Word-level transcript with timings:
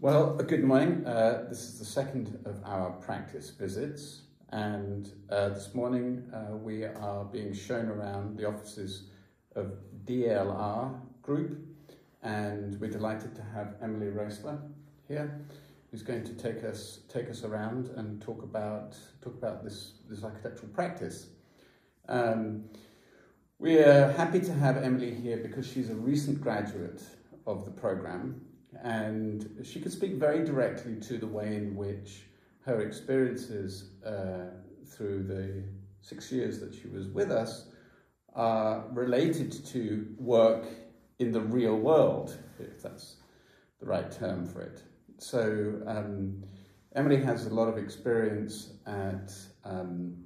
Well, 0.00 0.36
uh, 0.38 0.44
good 0.44 0.62
morning. 0.62 1.04
Uh, 1.04 1.46
this 1.48 1.64
is 1.64 1.80
the 1.80 1.84
second 1.84 2.38
of 2.44 2.62
our 2.64 2.92
practice 2.92 3.50
visits, 3.50 4.20
and 4.50 5.10
uh, 5.28 5.48
this 5.48 5.74
morning 5.74 6.22
uh, 6.32 6.56
we 6.56 6.84
are 6.84 7.24
being 7.24 7.52
shown 7.52 7.88
around 7.88 8.36
the 8.36 8.46
offices 8.46 9.08
of 9.56 9.72
DLR 10.04 11.00
Group, 11.20 11.66
and 12.22 12.80
we're 12.80 12.92
delighted 12.92 13.34
to 13.34 13.42
have 13.42 13.74
Emily 13.82 14.06
Roessler 14.06 14.60
here, 15.08 15.40
who's 15.90 16.04
going 16.04 16.22
to 16.22 16.34
take 16.34 16.62
us 16.62 17.00
take 17.08 17.28
us 17.28 17.42
around 17.42 17.88
and 17.96 18.22
talk 18.22 18.44
about 18.44 18.96
talk 19.20 19.34
about 19.34 19.64
this 19.64 19.94
this 20.08 20.22
architectural 20.22 20.68
practice. 20.68 21.26
Um, 22.08 22.66
we 23.58 23.80
are 23.80 24.12
happy 24.12 24.38
to 24.38 24.52
have 24.52 24.76
Emily 24.76 25.12
here 25.12 25.38
because 25.38 25.66
she's 25.66 25.90
a 25.90 25.96
recent 25.96 26.40
graduate 26.40 27.02
of 27.48 27.64
the 27.64 27.72
program 27.72 28.42
and 28.82 29.48
she 29.64 29.80
could 29.80 29.92
speak 29.92 30.14
very 30.14 30.44
directly 30.44 30.96
to 30.96 31.18
the 31.18 31.26
way 31.26 31.56
in 31.56 31.74
which 31.74 32.22
her 32.64 32.80
experiences 32.80 33.90
uh, 34.04 34.50
through 34.86 35.24
the 35.24 35.62
six 36.00 36.30
years 36.30 36.60
that 36.60 36.74
she 36.74 36.88
was 36.88 37.08
with 37.08 37.30
us 37.30 37.66
are 38.34 38.84
related 38.92 39.52
to 39.66 40.06
work 40.18 40.66
in 41.18 41.32
the 41.32 41.40
real 41.40 41.76
world, 41.76 42.36
if 42.60 42.82
that's 42.82 43.16
the 43.80 43.86
right 43.86 44.10
term 44.10 44.46
for 44.46 44.60
it. 44.62 44.82
So 45.18 45.82
um, 45.86 46.44
Emily 46.94 47.20
has 47.22 47.46
a 47.46 47.54
lot 47.54 47.68
of 47.68 47.76
experience 47.76 48.74
at 48.86 49.32
um, 49.64 50.16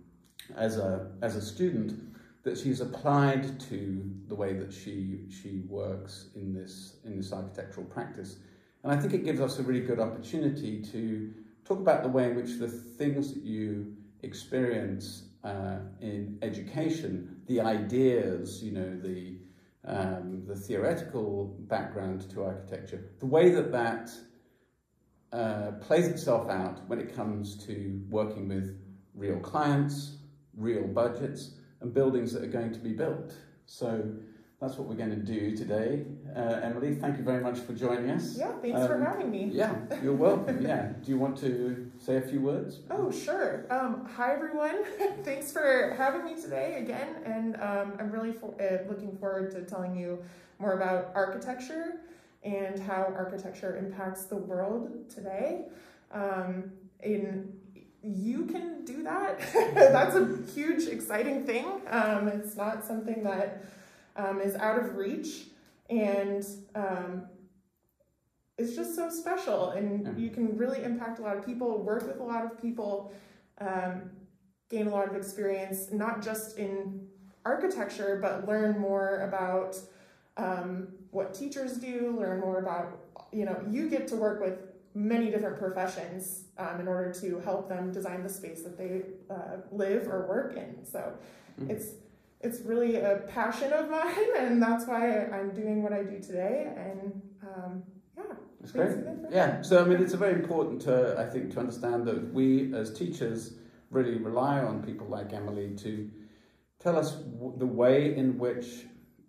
as 0.56 0.76
a 0.76 1.10
as 1.22 1.36
a 1.36 1.40
student 1.40 2.11
that 2.42 2.58
she's 2.58 2.80
applied 2.80 3.60
to 3.60 4.02
the 4.28 4.34
way 4.34 4.52
that 4.54 4.72
she 4.72 5.20
she 5.30 5.62
works 5.68 6.28
in 6.34 6.52
this 6.52 6.96
in 7.04 7.16
this 7.16 7.32
architectural 7.32 7.86
practice. 7.86 8.38
And 8.82 8.92
I 8.92 8.96
think 8.96 9.14
it 9.14 9.24
gives 9.24 9.40
us 9.40 9.58
a 9.58 9.62
really 9.62 9.80
good 9.80 10.00
opportunity 10.00 10.82
to 10.82 11.32
talk 11.64 11.78
about 11.78 12.02
the 12.02 12.08
way 12.08 12.30
in 12.30 12.34
which 12.34 12.58
the 12.58 12.68
things 12.68 13.32
that 13.32 13.44
you 13.44 13.94
experience 14.22 15.28
uh, 15.44 15.78
in 16.00 16.38
education, 16.42 17.42
the 17.46 17.60
ideas, 17.60 18.62
you 18.62 18.72
know, 18.72 18.96
the 18.96 19.36
um, 19.84 20.44
the 20.46 20.54
theoretical 20.54 21.56
background 21.60 22.28
to 22.30 22.44
architecture, 22.44 23.10
the 23.18 23.26
way 23.26 23.50
that 23.50 23.72
that 23.72 24.10
uh, 25.32 25.72
plays 25.80 26.06
itself 26.06 26.48
out 26.50 26.86
when 26.88 27.00
it 27.00 27.14
comes 27.14 27.56
to 27.66 28.00
working 28.08 28.48
with 28.48 28.78
real 29.14 29.40
clients, 29.40 30.18
real 30.56 30.86
budgets, 30.86 31.54
and 31.82 31.92
buildings 31.92 32.32
that 32.32 32.42
are 32.42 32.48
going 32.48 32.72
to 32.72 32.78
be 32.78 32.92
built. 32.92 33.34
So 33.66 34.10
that's 34.60 34.76
what 34.76 34.88
we're 34.88 34.94
going 34.94 35.10
to 35.10 35.16
do 35.16 35.56
today. 35.56 36.04
Uh, 36.34 36.60
Emily, 36.62 36.94
thank 36.94 37.18
you 37.18 37.24
very 37.24 37.42
much 37.42 37.58
for 37.58 37.72
joining 37.74 38.10
us. 38.10 38.36
Yeah, 38.36 38.52
thanks 38.62 38.80
um, 38.80 38.86
for 38.86 39.04
having 39.04 39.30
me. 39.30 39.50
Yeah, 39.52 39.74
you're 40.02 40.14
welcome. 40.14 40.62
yeah. 40.62 40.92
Do 41.02 41.10
you 41.10 41.18
want 41.18 41.36
to 41.38 41.90
say 41.98 42.16
a 42.16 42.20
few 42.20 42.40
words? 42.40 42.80
Oh, 42.90 43.10
sure. 43.10 43.66
Um, 43.70 44.08
hi, 44.14 44.32
everyone. 44.32 44.84
thanks 45.24 45.50
for 45.50 45.94
having 45.98 46.24
me 46.24 46.40
today 46.40 46.78
again. 46.78 47.16
And 47.24 47.56
um, 47.56 47.94
I'm 47.98 48.10
really 48.12 48.32
for, 48.32 48.54
uh, 48.60 48.88
looking 48.88 49.16
forward 49.16 49.50
to 49.52 49.62
telling 49.62 49.96
you 49.96 50.22
more 50.60 50.74
about 50.74 51.10
architecture 51.14 52.00
and 52.44 52.78
how 52.78 53.12
architecture 53.16 53.76
impacts 53.76 54.24
the 54.24 54.36
world 54.36 55.10
today. 55.10 55.64
Um, 56.12 56.70
in 57.02 57.52
you 58.02 58.46
can 58.46 58.84
do 58.84 59.02
that. 59.04 59.40
That's 59.74 60.16
a 60.16 60.38
huge, 60.54 60.86
exciting 60.88 61.44
thing. 61.44 61.66
Um, 61.88 62.28
it's 62.28 62.56
not 62.56 62.84
something 62.84 63.22
that 63.24 63.64
um, 64.16 64.40
is 64.40 64.54
out 64.56 64.78
of 64.78 64.96
reach 64.96 65.44
and 65.88 66.44
um, 66.74 67.24
it's 68.58 68.74
just 68.74 68.94
so 68.94 69.10
special 69.10 69.70
and 69.70 70.18
you 70.20 70.30
can 70.30 70.56
really 70.56 70.82
impact 70.82 71.18
a 71.18 71.22
lot 71.22 71.36
of 71.36 71.44
people, 71.44 71.82
work 71.82 72.06
with 72.06 72.20
a 72.20 72.22
lot 72.22 72.44
of 72.44 72.60
people, 72.60 73.12
um, 73.60 74.10
gain 74.70 74.86
a 74.86 74.90
lot 74.90 75.08
of 75.08 75.16
experience, 75.16 75.90
not 75.92 76.22
just 76.22 76.58
in 76.58 77.06
architecture, 77.44 78.18
but 78.20 78.46
learn 78.46 78.78
more 78.78 79.20
about 79.20 79.76
um, 80.36 80.88
what 81.10 81.34
teachers 81.34 81.76
do, 81.76 82.16
learn 82.18 82.40
more 82.40 82.58
about, 82.58 83.00
you 83.32 83.44
know, 83.44 83.60
you 83.68 83.88
get 83.88 84.08
to 84.08 84.16
work 84.16 84.40
with 84.40 84.71
many 84.94 85.30
different 85.30 85.58
professions 85.58 86.44
um, 86.58 86.80
in 86.80 86.88
order 86.88 87.12
to 87.12 87.38
help 87.40 87.68
them 87.68 87.92
design 87.92 88.22
the 88.22 88.28
space 88.28 88.62
that 88.62 88.76
they 88.76 89.02
uh, 89.30 89.58
live 89.70 90.08
or 90.08 90.26
work 90.28 90.56
in. 90.56 90.84
So 90.84 91.14
mm-hmm. 91.60 91.70
it's 91.70 91.94
it's 92.40 92.60
really 92.62 92.96
a 92.96 93.22
passion 93.28 93.72
of 93.72 93.88
mine, 93.88 94.14
and 94.36 94.60
that's 94.62 94.86
why 94.86 95.26
I'm 95.26 95.54
doing 95.54 95.82
what 95.82 95.92
I 95.92 96.02
do 96.02 96.20
today. 96.20 96.72
And 96.76 97.22
um, 97.42 97.82
yeah, 98.16 98.34
that's 98.60 98.72
great. 98.72 98.96
Yeah, 99.30 99.62
so 99.62 99.82
I 99.82 99.86
mean, 99.86 100.02
it's 100.02 100.14
very 100.14 100.34
important 100.34 100.82
to 100.82 101.16
I 101.18 101.28
think 101.28 101.52
to 101.52 101.60
understand 101.60 102.06
that 102.06 102.32
we 102.32 102.74
as 102.74 102.92
teachers 102.92 103.54
really 103.90 104.18
rely 104.18 104.60
on 104.60 104.82
people 104.82 105.06
like 105.06 105.32
Emily 105.32 105.74
to 105.76 106.10
tell 106.80 106.98
us 106.98 107.12
w- 107.12 107.54
the 107.58 107.66
way 107.66 108.16
in 108.16 108.38
which 108.38 108.86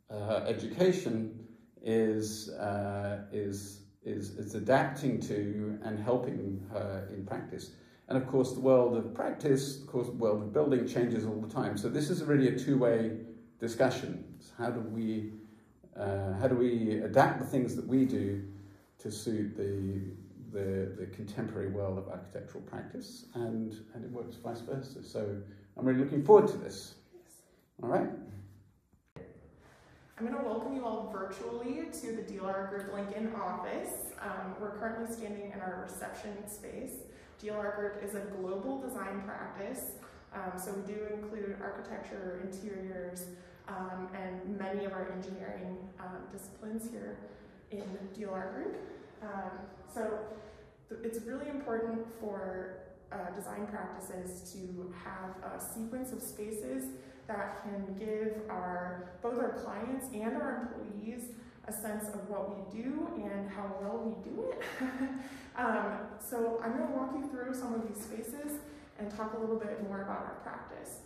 uh, 0.10 0.42
education 0.48 1.40
is 1.82 2.50
uh, 2.50 3.26
is 3.32 3.83
is 4.06 4.32
is 4.32 4.56
adapting 4.56 5.20
to 5.22 5.80
and 5.84 6.00
helping 6.00 6.66
her 6.72 7.10
in 7.14 7.26
practice. 7.26 7.72
And 8.10 8.18
of 8.18 8.28
course, 8.28 8.52
the 8.52 8.60
world 8.60 8.98
of 8.98 9.14
practice, 9.14 9.80
of 9.82 9.88
course, 9.88 10.08
the 10.08 10.14
world 10.14 10.42
of 10.44 10.54
building 10.54 10.88
changes 10.88 11.26
all 11.26 11.40
the 11.40 11.54
time. 11.54 11.78
So 11.78 11.88
this 11.90 12.10
is 12.10 12.22
really 12.24 12.50
a 12.50 12.60
two-way 12.60 13.18
discussion. 13.60 14.26
How 14.58 14.70
do 14.72 14.82
we 14.82 15.32
uh, 15.98 16.34
how 16.40 16.48
do 16.48 16.56
we 16.56 17.00
adapt 17.00 17.40
the 17.40 17.46
things 17.46 17.76
that 17.76 17.88
we 17.88 18.06
do 18.06 18.44
to 19.00 19.12
suit 19.12 19.56
the 19.56 20.02
the, 20.52 20.94
the 21.00 21.08
contemporary 21.08 21.70
world 21.70 21.98
of 21.98 22.08
architectural 22.10 22.64
practice, 22.64 23.26
and 23.34 23.74
and 23.94 24.04
it 24.04 24.12
works 24.12 24.36
vice 24.36 24.62
versa. 24.62 25.04
So 25.04 25.38
I'm 25.78 25.86
really 25.86 26.00
looking 26.00 26.24
forward 26.24 26.48
to 26.50 26.58
this. 26.58 26.96
All 27.82 27.90
right. 27.90 28.10
I'm 30.24 30.32
going 30.32 30.42
to 30.42 30.50
welcome 30.50 30.74
you 30.74 30.86
all 30.86 31.12
virtually 31.12 31.88
to 32.00 32.16
the 32.16 32.22
DLR 32.22 32.70
Group 32.70 32.94
Lincoln 32.94 33.36
office. 33.36 34.14
Um, 34.22 34.56
we're 34.58 34.78
currently 34.78 35.14
standing 35.14 35.52
in 35.52 35.60
our 35.60 35.86
reception 35.86 36.50
space. 36.50 36.92
DLR 37.44 37.76
Group 37.76 38.02
is 38.02 38.16
a 38.16 38.22
global 38.40 38.80
design 38.80 39.22
practice, 39.26 39.96
um, 40.34 40.58
so 40.58 40.72
we 40.72 40.94
do 40.94 41.08
include 41.14 41.58
architecture, 41.62 42.40
interiors, 42.42 43.26
um, 43.68 44.08
and 44.16 44.58
many 44.58 44.86
of 44.86 44.94
our 44.94 45.12
engineering 45.12 45.78
um, 46.00 46.24
disciplines 46.32 46.90
here 46.90 47.18
in 47.72 47.84
DLR 48.18 48.54
Group. 48.54 48.78
Um, 49.22 49.52
so 49.94 50.20
it's 51.04 51.20
really 51.24 51.50
important 51.50 52.08
for 52.22 52.83
uh, 53.14 53.36
design 53.36 53.68
practices 53.68 54.52
to 54.54 54.94
have 55.04 55.54
a 55.54 55.62
sequence 55.62 56.12
of 56.12 56.22
spaces 56.22 56.86
that 57.28 57.62
can 57.64 57.96
give 57.98 58.42
our 58.50 59.12
both 59.22 59.38
our 59.38 59.54
clients 59.64 60.08
and 60.14 60.36
our 60.36 60.74
employees 60.74 61.30
a 61.68 61.72
sense 61.72 62.10
of 62.10 62.28
what 62.30 62.50
we 62.50 62.82
do 62.82 63.08
and 63.24 63.50
how 63.50 63.72
well 63.82 64.04
we 64.04 64.30
do 64.30 64.52
it. 64.52 64.62
um, 65.58 66.00
so 66.20 66.60
I'm 66.64 66.78
going 66.78 66.90
to 66.90 66.94
walk 66.94 67.14
you 67.16 67.30
through 67.30 67.54
some 67.54 67.74
of 67.74 67.88
these 67.88 68.04
spaces 68.04 68.60
and 69.00 69.10
talk 69.16 69.34
a 69.34 69.40
little 69.40 69.56
bit 69.56 69.82
more 69.88 70.02
about 70.02 70.20
our 70.20 70.38
practice. 70.44 70.98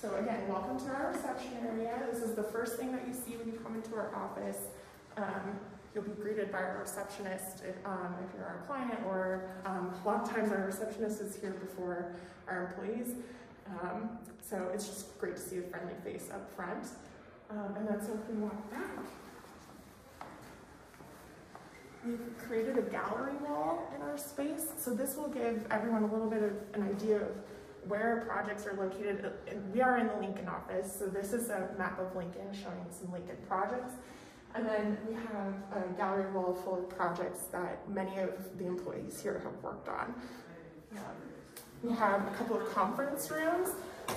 So 0.00 0.14
again, 0.16 0.48
welcome 0.48 0.78
to 0.78 0.86
our 0.94 1.12
reception 1.12 1.52
area. 1.66 2.00
This 2.10 2.22
is 2.22 2.34
the 2.34 2.42
first 2.42 2.78
thing 2.78 2.92
that 2.92 3.06
you 3.06 3.12
see 3.12 3.36
when 3.36 3.48
you 3.48 3.58
come 3.58 3.74
into 3.74 3.94
our 3.96 4.14
office. 4.14 4.68
Um, 5.16 5.58
you'll 5.94 6.04
be 6.04 6.12
greeted 6.12 6.52
by 6.52 6.58
our 6.58 6.78
receptionist 6.80 7.62
if, 7.64 7.76
um, 7.84 8.14
if 8.26 8.34
you're 8.34 8.46
our 8.46 8.62
client, 8.66 8.98
or 9.06 9.50
um, 9.64 9.92
a 10.04 10.08
lot 10.08 10.22
of 10.22 10.30
times 10.30 10.52
our 10.52 10.66
receptionist 10.66 11.20
is 11.20 11.36
here 11.36 11.52
before 11.52 12.14
our 12.46 12.66
employees. 12.66 13.14
Um, 13.66 14.10
so 14.40 14.70
it's 14.72 14.86
just 14.86 15.18
great 15.18 15.36
to 15.36 15.42
see 15.42 15.58
a 15.58 15.62
friendly 15.62 15.94
face 16.04 16.30
up 16.32 16.50
front. 16.54 16.86
Um, 17.50 17.74
and 17.76 17.88
then 17.88 18.00
so 18.00 18.12
if 18.12 18.34
we 18.34 18.42
walk 18.42 18.70
back, 18.70 19.04
We've 22.06 22.38
created 22.38 22.78
a 22.78 22.82
gallery 22.82 23.34
wall 23.46 23.92
in 23.94 24.02
our 24.02 24.16
space, 24.16 24.68
so 24.78 24.94
this 24.94 25.16
will 25.16 25.28
give 25.28 25.66
everyone 25.70 26.04
a 26.04 26.12
little 26.12 26.30
bit 26.30 26.42
of 26.42 26.52
an 26.74 26.88
idea 26.88 27.16
of 27.16 27.28
where 27.88 28.24
projects 28.28 28.66
are 28.66 28.74
located. 28.74 29.32
We 29.74 29.80
are 29.80 29.98
in 29.98 30.06
the 30.06 30.14
Lincoln 30.14 30.48
office, 30.48 30.94
so 30.96 31.06
this 31.06 31.32
is 31.32 31.50
a 31.50 31.68
map 31.76 31.98
of 31.98 32.14
Lincoln 32.14 32.52
showing 32.52 32.86
some 32.90 33.12
Lincoln 33.12 33.36
projects. 33.48 33.94
And 34.58 34.66
then 34.66 34.98
we 35.06 35.14
have 35.14 35.54
a 35.72 35.88
gallery 35.96 36.32
wall 36.32 36.52
full 36.52 36.80
of 36.80 36.88
projects 36.88 37.42
that 37.52 37.88
many 37.88 38.18
of 38.18 38.58
the 38.58 38.66
employees 38.66 39.20
here 39.22 39.40
have 39.44 39.54
worked 39.62 39.88
on. 39.88 40.12
Um, 40.96 40.98
we 41.84 41.92
have 41.94 42.26
a 42.26 42.30
couple 42.32 42.56
of 42.56 42.68
conference 42.74 43.30
rooms, 43.30 43.68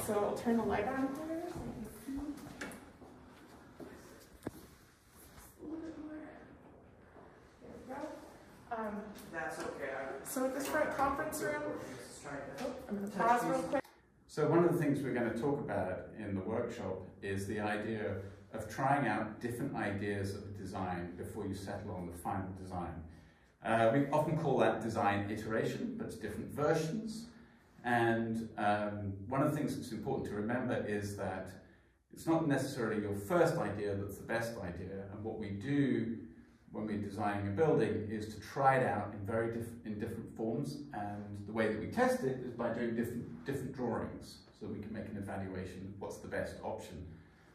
so 0.07 0.15
I'll 0.15 0.35
turn 0.35 0.57
the 0.57 0.63
light 0.63 0.88
on 0.88 1.09
here. 1.27 1.43
Um, 8.71 9.01
That's 9.31 9.59
okay. 9.59 9.91
so 10.23 10.45
at 10.45 10.57
this 10.57 10.65
front 10.65 10.97
conference 10.97 11.39
room, 11.43 11.61
oh, 11.61 12.65
I'm 12.89 12.97
going 12.97 13.11
to 13.11 13.15
pause 13.15 13.43
real 13.43 13.59
quick. 13.59 13.83
So 14.25 14.47
one 14.47 14.63
of 14.65 14.73
the 14.73 14.79
things 14.79 15.03
we're 15.03 15.13
going 15.13 15.31
to 15.31 15.39
talk 15.39 15.59
about 15.59 16.07
in 16.17 16.33
the 16.33 16.41
workshop 16.41 16.97
is 17.21 17.45
the 17.45 17.59
idea 17.59 18.15
of 18.53 18.69
trying 18.69 19.07
out 19.07 19.39
different 19.39 19.75
ideas 19.75 20.36
of 20.36 20.57
design 20.57 21.13
before 21.18 21.48
you 21.48 21.56
settle 21.56 21.92
on 21.95 22.07
the 22.07 22.18
final 22.18 22.50
design. 22.62 22.94
Uh, 23.63 23.92
we 23.94 24.07
often 24.07 24.38
call 24.38 24.57
that 24.57 24.81
design 24.81 25.30
iteration, 25.30 25.95
but 25.98 26.07
it's 26.07 26.15
different 26.15 26.51
versions. 26.51 27.27
And 27.83 28.50
um, 28.57 29.13
one 29.27 29.42
of 29.42 29.51
the 29.51 29.57
things 29.57 29.75
that's 29.75 29.92
important 29.92 30.27
to 30.30 30.36
remember 30.36 30.86
is 30.88 31.15
that 31.18 31.51
it's 32.13 32.27
not 32.27 32.48
necessarily 32.48 33.01
your 33.01 33.15
first 33.15 33.57
idea 33.57 33.95
that's 33.95 34.18
the 34.18 34.24
best 34.24 34.53
idea. 34.57 35.06
And 35.13 35.24
what 35.24 35.39
we 35.39 35.50
do 35.50 36.18
when 36.71 36.86
we're 36.86 36.98
designing 36.98 37.48
a 37.48 37.51
building 37.51 38.07
is 38.09 38.33
to 38.33 38.42
try 38.42 38.77
it 38.77 38.88
out 38.88 39.13
in 39.13 39.25
very 39.25 39.53
diff 39.53 39.68
in 39.86 40.00
different 40.00 40.36
forms. 40.36 40.77
And 40.94 41.45
the 41.45 41.53
way 41.53 41.68
that 41.68 41.80
we 41.80 41.88
test 41.88 42.24
it 42.24 42.39
is 42.45 42.53
by 42.53 42.74
doing 42.74 42.95
different, 42.95 43.45
different 43.45 43.74
drawings 43.75 44.39
so 44.59 44.68
we 44.68 44.80
can 44.80 44.94
make 44.94 45.06
an 45.06 45.18
evaluation 45.18 45.94
of 45.94 46.01
what's 46.01 46.18
the 46.18 46.27
best 46.27 46.56
option. 46.63 47.06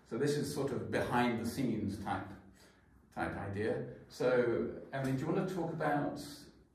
So 0.09 0.17
this 0.17 0.37
is 0.37 0.53
sort 0.53 0.73
of 0.73 0.91
behind 0.91 1.45
the 1.45 1.49
scenes 1.49 1.99
type 2.05 2.29
type 3.15 3.37
idea. 3.51 3.83
So 4.09 4.69
Emily, 4.93 5.13
do 5.13 5.21
you 5.21 5.33
want 5.33 5.49
to 5.49 5.55
talk 5.55 5.73
about 5.73 6.21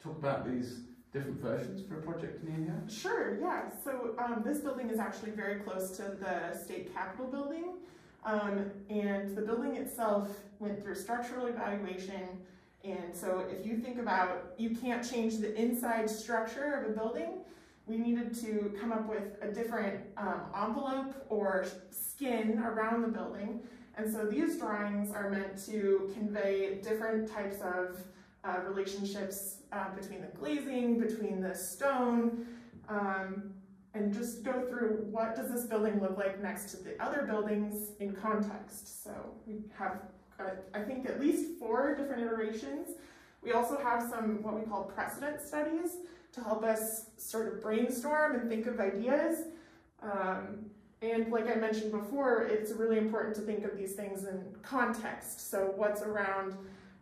talk 0.03 0.17
about 0.17 0.45
these 0.45 0.81
different 1.13 1.41
versions 1.41 1.81
for 1.87 1.99
a 1.99 2.01
project 2.01 2.43
near 2.43 2.57
here? 2.57 2.81
Sure, 2.89 3.39
yeah. 3.39 3.69
So 3.83 4.15
um, 4.17 4.41
this 4.43 4.59
building 4.59 4.89
is 4.89 4.99
actually 4.99 5.31
very 5.31 5.59
close 5.59 5.91
to 5.97 6.03
the 6.19 6.57
state 6.57 6.93
capitol 6.93 7.27
building. 7.27 7.73
Um, 8.23 8.71
and 8.89 9.35
the 9.35 9.41
building 9.41 9.75
itself 9.75 10.29
went 10.59 10.81
through 10.83 10.95
structural 10.95 11.47
evaluation. 11.47 12.27
And 12.83 13.15
so 13.15 13.45
if 13.49 13.65
you 13.65 13.77
think 13.77 13.99
about, 13.99 14.53
you 14.57 14.75
can't 14.75 15.07
change 15.07 15.37
the 15.37 15.53
inside 15.59 16.09
structure 16.09 16.73
of 16.73 16.91
a 16.91 16.93
building, 16.93 17.39
we 17.87 17.97
needed 17.97 18.33
to 18.41 18.75
come 18.79 18.91
up 18.91 19.07
with 19.09 19.37
a 19.41 19.51
different 19.51 20.01
um, 20.17 20.41
envelope 20.55 21.25
or 21.29 21.65
skin 21.89 22.59
around 22.59 23.01
the 23.01 23.07
building. 23.07 23.61
And 23.97 24.11
so 24.11 24.25
these 24.25 24.57
drawings 24.57 25.11
are 25.11 25.29
meant 25.29 25.63
to 25.65 26.09
convey 26.13 26.75
different 26.81 27.29
types 27.29 27.57
of 27.61 28.01
uh, 28.43 28.59
relationships 28.67 29.57
uh, 29.71 29.93
between 29.95 30.21
the 30.21 30.27
glazing, 30.27 30.99
between 30.99 31.41
the 31.41 31.53
stone, 31.53 32.45
um, 32.89 33.51
and 33.93 34.13
just 34.13 34.43
go 34.43 34.65
through 34.69 35.05
what 35.11 35.35
does 35.35 35.51
this 35.51 35.65
building 35.65 35.99
look 36.01 36.17
like 36.17 36.41
next 36.41 36.71
to 36.71 36.77
the 36.77 37.01
other 37.03 37.23
buildings 37.23 37.91
in 37.99 38.13
context. 38.13 39.03
So 39.03 39.11
we 39.45 39.63
have, 39.77 40.03
uh, 40.39 40.51
I 40.73 40.81
think, 40.81 41.05
at 41.07 41.19
least 41.19 41.59
four 41.59 41.93
different 41.95 42.23
iterations. 42.23 42.89
We 43.43 43.53
also 43.53 43.77
have 43.77 44.01
some 44.09 44.41
what 44.43 44.59
we 44.59 44.65
call 44.65 44.83
precedent 44.83 45.41
studies 45.41 45.97
to 46.33 46.41
help 46.41 46.63
us 46.63 47.07
sort 47.17 47.51
of 47.51 47.61
brainstorm 47.61 48.35
and 48.35 48.49
think 48.49 48.67
of 48.67 48.79
ideas. 48.79 49.45
Um, 50.01 50.65
and 51.01 51.31
like 51.31 51.49
I 51.49 51.55
mentioned 51.55 51.91
before, 51.91 52.43
it's 52.43 52.71
really 52.71 52.97
important 52.97 53.35
to 53.35 53.41
think 53.41 53.65
of 53.65 53.75
these 53.77 53.93
things 53.93 54.23
in 54.23 54.43
context. 54.61 55.49
So 55.49 55.73
what's 55.75 56.01
around 56.03 56.55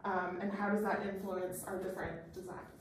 um, 0.05 0.39
and 0.41 0.51
how 0.51 0.69
does 0.69 0.83
that 0.83 1.01
influence 1.05 1.63
our 1.65 1.77
different 1.77 2.33
designs? 2.33 2.79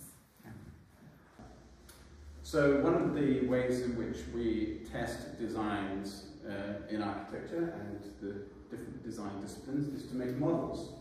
So 2.45 2.81
one 2.81 2.95
of 2.95 3.15
the 3.15 3.47
ways 3.47 3.83
in 3.83 3.99
which 3.99 4.19
we 4.35 4.79
test 4.91 5.39
designs 5.39 6.29
uh, 6.49 6.89
in 6.89 7.03
architecture 7.03 7.75
and 7.79 8.01
the 8.23 8.41
different 8.71 9.05
design 9.05 9.43
disciplines 9.43 9.93
is 9.95 10.09
to 10.09 10.17
make 10.17 10.35
models. 10.39 10.95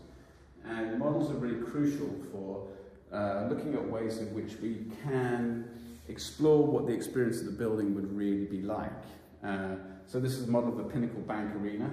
And 0.66 0.98
models 0.98 1.30
are 1.30 1.34
really 1.34 1.62
crucial 1.62 2.14
for 2.30 2.68
uh, 3.12 3.46
looking 3.48 3.74
at 3.74 3.88
ways 3.88 4.18
in 4.18 4.34
which 4.34 4.58
we 4.60 4.86
can 5.04 5.68
explore 6.08 6.66
what 6.66 6.86
the 6.86 6.92
experience 6.92 7.40
of 7.40 7.46
the 7.46 7.52
building 7.52 7.94
would 7.94 8.14
really 8.14 8.44
be 8.44 8.62
like. 8.62 8.90
Uh, 9.44 9.76
so 10.06 10.18
this 10.18 10.32
is 10.32 10.48
a 10.48 10.50
model 10.50 10.70
of 10.70 10.78
the 10.78 10.84
Pinnacle 10.84 11.20
Bank 11.20 11.54
Arena, 11.56 11.90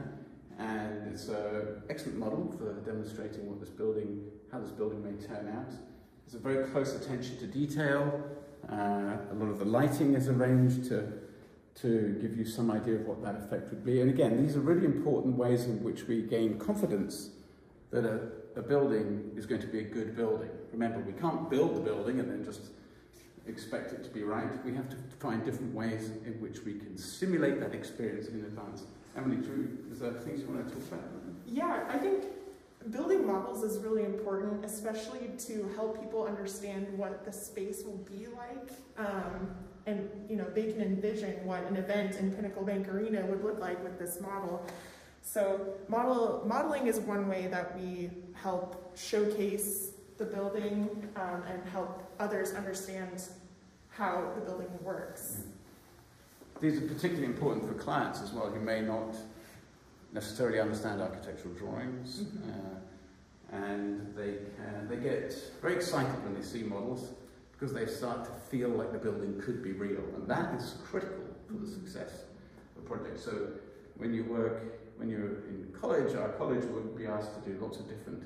and 0.58 1.08
it's 1.08 1.28
an 1.28 1.84
excellent 1.90 2.18
model 2.18 2.54
for 2.58 2.74
demonstrating 2.90 3.50
what 3.50 3.60
this 3.60 3.70
building, 3.70 4.24
how 4.52 4.60
this 4.60 4.72
building 4.72 5.04
may 5.04 5.12
turn 5.26 5.48
out. 5.50 5.70
There's 6.26 6.36
a 6.36 6.40
very 6.40 6.66
close 6.70 6.96
attention 6.96 7.38
to 7.38 7.48
detail. 7.48 8.24
Uh, 8.72 9.18
a 9.32 9.36
lot 9.36 9.50
of 9.50 9.60
the 9.60 9.66
lighting 9.66 10.16
is 10.16 10.28
arranged 10.28 10.86
to, 10.86 11.12
to 11.76 12.18
give 12.22 12.36
you 12.36 12.46
some 12.46 12.72
idea 12.72 12.96
of 12.96 13.06
what 13.06 13.22
that 13.22 13.36
effect 13.36 13.70
would 13.70 13.86
be. 13.86 14.02
And 14.02 14.10
again, 14.10 14.44
these 14.44 14.56
are 14.56 14.62
really 14.62 14.86
important 14.86 15.36
ways 15.36 15.66
in 15.66 15.84
which 15.84 16.08
we 16.08 16.24
gain 16.24 16.58
confidence 16.58 17.30
that 17.92 18.06
a, 18.06 18.22
a 18.56 18.62
building 18.62 19.31
is 19.36 19.46
going 19.46 19.62
to 19.62 19.68
be 19.68 19.80
a 19.80 19.84
good 19.84 20.16
building. 20.16 20.50
Remember, 20.72 21.00
we 21.00 21.13
can't 21.13 21.50
build 21.50 21.75
the 21.75 21.81
building 21.81 22.19
and 22.19 22.30
then 22.30 22.44
just 22.44 22.72
expect 23.48 23.92
it 23.94 24.04
to 24.04 24.10
be 24.10 24.24
right. 24.24 24.63
We 24.66 24.74
have 24.75 24.90
to 24.90 24.96
find 25.19 25.44
different 25.44 25.74
ways 25.74 26.10
in 26.25 26.40
which 26.40 26.63
we 26.63 26.74
can 26.74 26.98
simulate 26.98 27.60
that 27.60 27.74
experience 27.74 28.28
in 28.28 28.40
advance. 28.46 28.84
Emily, 29.16 29.38
do, 29.38 29.69
is 29.92 30.00
there 30.00 30.12
things 30.12 30.42
you 30.42 30.48
want 30.48 30.68
to 30.68 30.74
talk 30.74 30.84
about? 30.92 31.04
Yeah, 31.46 31.86
I 31.90 31.98
think 31.98 32.25
building 32.92 33.25
models 33.25 33.63
is 33.63 33.80
really 33.80 34.04
important, 34.04 34.63
especially 34.66 35.31
to 35.48 35.69
help 35.75 36.01
people 36.01 36.25
understand 36.25 36.88
what 36.98 37.25
the 37.25 37.31
space 37.31 37.84
will 37.86 37.98
be 37.98 38.28
like. 38.28 38.72
Um, 38.98 39.56
and 39.86 40.10
you 40.30 40.36
know, 40.36 40.46
they 40.46 40.72
can 40.72 40.81
envision 40.81 41.46
what 41.46 41.63
an 41.66 41.78
event 41.78 42.16
in 42.16 42.31
Pinnacle 42.31 42.63
Bank 42.63 42.88
Arena 42.88 43.25
would 43.25 43.44
look 43.44 43.60
like 43.60 43.81
with 43.84 44.00
this 44.00 44.19
model. 44.19 44.66
So 45.25 45.74
model 45.89 46.44
modeling 46.45 46.88
is 46.88 47.00
one 47.00 47.27
way 47.27 47.48
that 47.48 47.77
we 47.77 48.12
help 48.33 48.95
showcase 48.95 49.92
the 50.18 50.24
building 50.24 50.88
um, 51.16 51.44
and 51.51 51.68
help 51.69 52.04
others 52.19 52.54
understand 52.54 53.24
how 53.89 54.31
the 54.36 54.42
building 54.42 54.69
works. 54.81 55.44
These 56.62 56.77
are 56.77 56.88
particularly 56.88 57.25
important 57.25 57.68
for 57.68 57.74
clients 57.74 58.22
as 58.22 58.31
well 58.31 58.50
who 58.50 58.62
may 58.62 58.81
not 58.81 59.16
necessarily 60.13 60.60
understand 60.60 61.01
architectural 61.01 61.54
drawings 61.56 62.22
mm 62.22 62.27
-hmm. 62.27 62.50
uh, 62.50 63.66
and 63.66 64.16
they, 64.16 64.31
can, 64.56 64.88
they 64.88 64.98
get 64.98 65.33
very 65.62 65.75
excited 65.75 66.18
when 66.24 66.33
they 66.33 66.44
see 66.44 66.63
models 66.63 67.01
because 67.51 67.74
they 67.74 67.88
start 67.88 68.24
to 68.25 68.31
feel 68.51 68.69
like 68.69 68.92
the 68.92 69.04
building 69.07 69.42
could 69.45 69.62
be 69.62 69.72
real 69.86 70.06
and 70.16 70.27
that 70.27 70.48
is 70.60 70.75
critical 70.89 71.25
for 71.48 71.57
the 71.63 71.68
success 71.68 72.12
of 72.75 72.83
a 72.83 72.88
project. 72.88 73.19
So 73.19 73.31
when 73.98 74.13
you 74.13 74.24
work, 74.24 74.85
when 74.98 75.10
you're 75.10 75.46
in 75.50 75.74
college, 75.80 76.16
our 76.16 76.30
college 76.30 76.64
would 76.66 76.98
be 76.98 77.06
asked 77.06 77.32
to 77.36 77.50
do 77.50 77.58
lots 77.60 77.78
of 77.78 77.90
different 77.90 78.24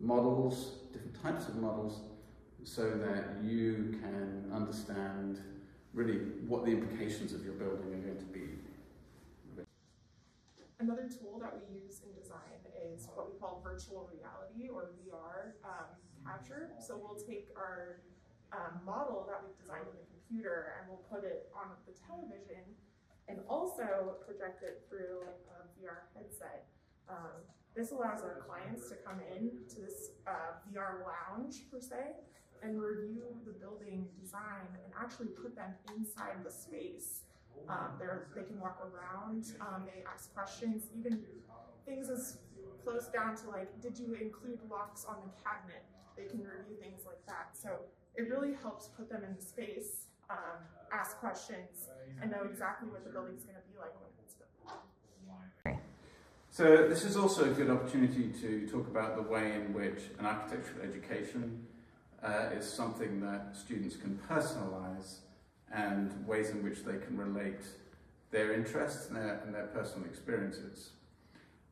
models, 0.00 0.78
different 0.92 1.22
types 1.22 1.48
of 1.48 1.56
models 1.56 2.00
so 2.64 2.90
that 2.90 3.42
you 3.42 3.96
can 4.00 4.50
understand 4.52 5.40
really 5.92 6.18
what 6.48 6.64
the 6.64 6.72
implications 6.72 7.32
of 7.32 7.44
your 7.44 7.54
building 7.54 7.92
are 7.92 8.02
going 8.02 8.18
to 8.18 8.24
be. 8.24 8.48
Another 10.80 11.08
tool 11.08 11.38
that 11.40 11.54
we 11.54 11.80
use 11.80 12.02
in 12.04 12.10
design 12.20 12.58
is 12.74 13.08
what 13.14 13.32
we 13.32 13.38
call 13.38 13.60
virtual 13.62 14.10
reality 14.10 14.68
or 14.68 14.90
VR 15.00 15.54
um, 15.64 15.88
capture. 16.26 16.70
So 16.80 16.98
we'll 17.00 17.20
take 17.20 17.48
our 17.56 18.00
um, 18.52 18.80
model 18.84 19.24
that 19.30 19.40
we've 19.40 19.56
designed 19.60 19.86
in 19.86 19.96
the 19.96 20.08
computer 20.10 20.74
and 20.76 20.90
we'll 20.90 21.04
put 21.08 21.24
it 21.24 21.48
on 21.54 21.70
the 21.86 21.94
television 22.04 22.64
and 23.28 23.38
also 23.48 24.16
project 24.24 24.62
it 24.62 24.84
through 24.88 25.24
a 25.48 25.64
VR 25.80 26.04
headset. 26.14 26.66
Um, 27.08 27.44
this 27.74 27.90
allows 27.90 28.22
our 28.22 28.44
clients 28.46 28.88
to 28.90 28.96
come 28.96 29.20
in 29.34 29.50
to 29.74 29.80
this 29.80 30.10
uh, 30.26 30.60
VR 30.70 31.02
lounge 31.02 31.64
per 31.70 31.80
se 31.80 32.14
and 32.62 32.80
review 32.80 33.24
the 33.44 33.52
building 33.52 34.06
design 34.20 34.64
and 34.84 34.92
actually 34.98 35.28
put 35.28 35.56
them 35.56 35.74
inside 35.96 36.44
the 36.44 36.50
space. 36.50 37.22
Um, 37.68 38.00
they 38.34 38.42
can 38.42 38.60
walk 38.60 38.80
around, 38.82 39.44
um, 39.60 39.84
they 39.86 40.02
ask 40.12 40.32
questions, 40.34 40.84
even 40.96 41.22
things 41.86 42.10
as 42.10 42.38
close 42.84 43.06
down 43.08 43.36
to 43.36 43.50
like, 43.50 43.80
did 43.80 43.98
you 43.98 44.14
include 44.20 44.58
locks 44.70 45.04
on 45.04 45.16
the 45.24 45.32
cabinet? 45.42 45.84
They 46.16 46.24
can 46.24 46.40
review 46.40 46.76
things 46.80 47.02
like 47.06 47.24
that. 47.26 47.56
So 47.60 47.70
it 48.14 48.28
really 48.28 48.54
helps 48.62 48.88
put 48.88 49.08
them 49.08 49.24
in 49.24 49.34
the 49.34 49.42
space, 49.42 50.06
um, 50.30 50.62
questions, 51.24 51.88
and 52.20 52.30
know 52.30 52.44
exactly 52.44 52.86
what 52.90 53.02
the 53.02 53.10
building's 53.10 53.44
going 53.44 53.56
to 53.56 53.66
be 53.72 53.78
like 53.80 53.94
when 53.96 54.12
it's 54.22 54.34
built. 54.34 55.80
So 56.50 56.86
this 56.86 57.02
is 57.02 57.16
also 57.16 57.50
a 57.50 57.54
good 57.54 57.70
opportunity 57.70 58.30
to 58.42 58.68
talk 58.68 58.86
about 58.88 59.16
the 59.16 59.22
way 59.22 59.54
in 59.54 59.72
which 59.72 60.00
an 60.18 60.26
architectural 60.26 60.84
education 60.84 61.66
uh, 62.22 62.50
is 62.54 62.70
something 62.70 63.20
that 63.20 63.56
students 63.56 63.96
can 63.96 64.20
personalize 64.28 65.20
and 65.72 66.12
ways 66.26 66.50
in 66.50 66.62
which 66.62 66.84
they 66.84 66.98
can 66.98 67.16
relate 67.16 67.64
their 68.30 68.52
interests 68.52 69.08
and 69.08 69.16
their, 69.16 69.40
and 69.46 69.54
their 69.54 69.68
personal 69.68 70.06
experiences. 70.06 70.90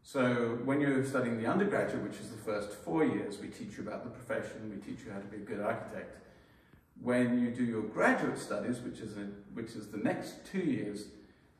So 0.02 0.59
when 0.64 0.80
you're 0.80 1.04
studying 1.04 1.37
the 1.40 1.47
undergraduate, 1.47 2.02
which 2.02 2.18
is 2.21 2.30
the 2.30 2.38
first 2.38 2.73
four 2.73 3.04
years, 3.04 3.38
we 3.38 3.49
teach 3.49 3.76
you 3.76 3.87
about 3.87 4.02
the 4.02 4.11
profession, 4.11 4.73
we 4.75 4.80
teach 4.80 5.04
you 5.04 5.12
how 5.12 5.21
to 5.21 5.26
be 5.26 5.37
a 5.37 5.40
good 5.40 5.61
architect. 5.61 6.16
When 7.02 7.42
you 7.42 7.50
do 7.50 7.64
your 7.64 7.82
graduate 7.82 8.38
studies, 8.38 8.80
which 8.80 9.00
is, 9.00 9.16
a, 9.16 9.26
which 9.54 9.73
is 9.73 9.88
the 9.88 9.99
next 9.99 10.47
two 10.47 10.61
years, 10.61 11.06